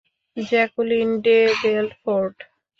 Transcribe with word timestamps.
Jacqueline 0.37 1.09
de 1.23 1.37
বেলফোর্ট। 1.61 2.37